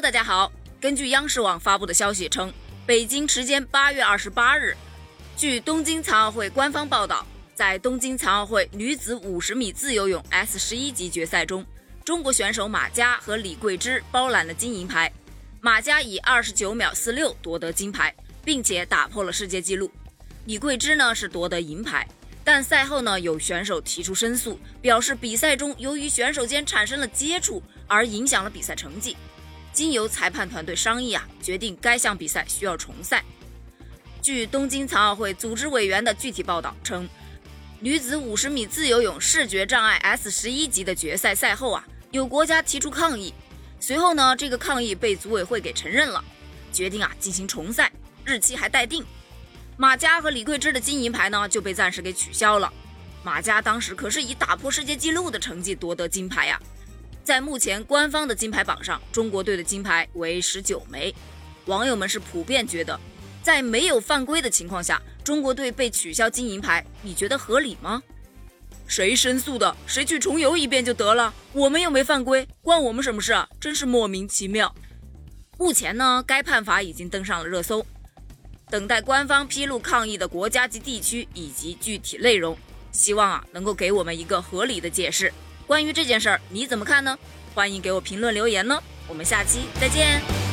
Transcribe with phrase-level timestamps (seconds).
[0.00, 0.52] 大家好。
[0.80, 2.52] 根据央视网发布的消息称，
[2.86, 4.76] 北京时间八月二十八日，
[5.36, 11.66] 据东京残奥会官方报道，在东京残奥会女子五十米自由泳 S 十一级决赛中，
[12.04, 15.12] 中国选手马佳和李桂芝包揽了金银牌。
[15.60, 19.90] 马佳以二十九秒四六夺得金牌，并且打破了世界纪录。
[20.44, 22.06] 李桂芝呢是夺得银牌，
[22.44, 29.16] 但赛后呢有选手提出申诉，表示比赛中由于选手间产生了接触而影响了比赛成绩。
[29.78, 33.24] 经由裁判团队商议啊，决定该项比赛需要重赛。
[34.20, 37.08] 据东京残奥会组织委员的具体报道称，
[37.78, 43.32] 女子五十米自由泳视觉障碍 S 十一级的决赛赛后啊，有国家提出抗议，
[43.78, 46.24] 随后呢，这个抗议被组委会给承认了，
[46.72, 47.92] 决定啊进行重赛，
[48.24, 49.06] 日期还待定。
[49.76, 52.72] 马佳和李桂芝的金银牌呢就被暂时给取消了。
[53.22, 56.60] 马佳当时可是以打破世界纪录的成绩夺得金牌呀。
[57.28, 61.14] 在目前官方的金牌榜上，中国队的金牌为十九枚。
[61.66, 62.98] 网友们是普遍觉得，
[63.42, 68.02] 在没有犯规的情况下，中国队被取消金银牌，你觉得合理吗？
[68.86, 71.34] 谁申诉的，谁去重游一遍就得了。
[71.52, 73.46] 我们又没犯规，关我们什么事啊？
[73.60, 74.74] 真是莫名其妙。
[75.58, 77.84] 目前呢，该判罚已经登上了热搜，
[78.70, 82.56] 等待官方披露抗议的国家及地区以及具体内容，
[82.90, 85.30] 希望啊能够给我们一个合理的解释。
[85.68, 87.16] 关于这件事儿，你怎么看呢？
[87.54, 88.82] 欢迎给我评论留言呢。
[89.06, 90.47] 我们下期再见。